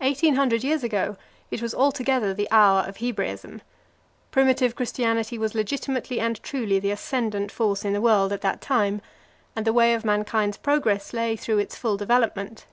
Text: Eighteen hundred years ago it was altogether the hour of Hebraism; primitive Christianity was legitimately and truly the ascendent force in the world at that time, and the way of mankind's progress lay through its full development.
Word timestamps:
Eighteen 0.00 0.34
hundred 0.34 0.64
years 0.64 0.82
ago 0.82 1.16
it 1.52 1.62
was 1.62 1.72
altogether 1.72 2.34
the 2.34 2.50
hour 2.50 2.80
of 2.80 2.96
Hebraism; 2.96 3.62
primitive 4.32 4.74
Christianity 4.74 5.38
was 5.38 5.54
legitimately 5.54 6.18
and 6.18 6.42
truly 6.42 6.80
the 6.80 6.90
ascendent 6.90 7.52
force 7.52 7.84
in 7.84 7.92
the 7.92 8.00
world 8.00 8.32
at 8.32 8.40
that 8.40 8.60
time, 8.60 9.00
and 9.54 9.64
the 9.64 9.72
way 9.72 9.94
of 9.94 10.04
mankind's 10.04 10.56
progress 10.56 11.12
lay 11.12 11.36
through 11.36 11.58
its 11.58 11.76
full 11.76 11.96
development. 11.96 12.66